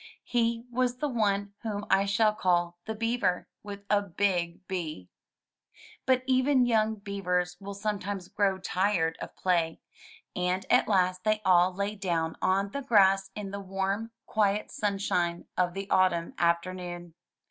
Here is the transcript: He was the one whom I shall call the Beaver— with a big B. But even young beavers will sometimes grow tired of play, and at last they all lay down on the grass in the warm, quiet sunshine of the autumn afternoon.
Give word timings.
He 0.23 0.65
was 0.71 0.97
the 0.97 1.07
one 1.07 1.53
whom 1.61 1.85
I 1.91 2.05
shall 2.05 2.33
call 2.33 2.79
the 2.85 2.95
Beaver— 2.95 3.47
with 3.63 3.85
a 3.87 4.01
big 4.01 4.67
B. 4.67 5.11
But 6.07 6.23
even 6.25 6.65
young 6.65 6.95
beavers 6.95 7.55
will 7.59 7.75
sometimes 7.75 8.27
grow 8.27 8.57
tired 8.57 9.15
of 9.21 9.35
play, 9.35 9.79
and 10.35 10.65
at 10.71 10.87
last 10.87 11.23
they 11.23 11.39
all 11.45 11.71
lay 11.71 11.93
down 11.93 12.35
on 12.41 12.71
the 12.71 12.81
grass 12.81 13.29
in 13.35 13.51
the 13.51 13.59
warm, 13.59 14.09
quiet 14.25 14.71
sunshine 14.71 15.45
of 15.55 15.75
the 15.75 15.87
autumn 15.91 16.33
afternoon. 16.39 17.13